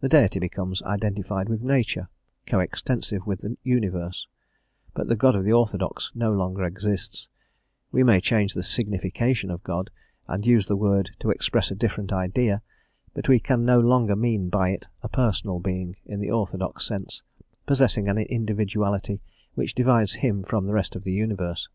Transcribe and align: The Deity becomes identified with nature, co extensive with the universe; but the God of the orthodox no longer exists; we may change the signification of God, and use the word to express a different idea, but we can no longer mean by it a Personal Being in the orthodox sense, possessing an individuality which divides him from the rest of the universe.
The 0.00 0.08
Deity 0.08 0.40
becomes 0.40 0.82
identified 0.84 1.50
with 1.50 1.62
nature, 1.62 2.08
co 2.46 2.60
extensive 2.60 3.26
with 3.26 3.40
the 3.42 3.58
universe; 3.62 4.26
but 4.94 5.08
the 5.08 5.16
God 5.16 5.36
of 5.36 5.44
the 5.44 5.52
orthodox 5.52 6.10
no 6.14 6.32
longer 6.32 6.64
exists; 6.64 7.28
we 7.92 8.02
may 8.02 8.22
change 8.22 8.54
the 8.54 8.62
signification 8.62 9.50
of 9.50 9.62
God, 9.62 9.90
and 10.26 10.46
use 10.46 10.66
the 10.66 10.78
word 10.78 11.10
to 11.18 11.28
express 11.28 11.70
a 11.70 11.74
different 11.74 12.10
idea, 12.10 12.62
but 13.12 13.28
we 13.28 13.38
can 13.38 13.66
no 13.66 13.78
longer 13.78 14.16
mean 14.16 14.48
by 14.48 14.70
it 14.70 14.86
a 15.02 15.10
Personal 15.10 15.60
Being 15.60 15.96
in 16.06 16.20
the 16.20 16.30
orthodox 16.30 16.86
sense, 16.86 17.22
possessing 17.66 18.08
an 18.08 18.16
individuality 18.16 19.20
which 19.56 19.74
divides 19.74 20.14
him 20.14 20.42
from 20.42 20.64
the 20.68 20.72
rest 20.72 20.96
of 20.96 21.04
the 21.04 21.12
universe. 21.12 21.68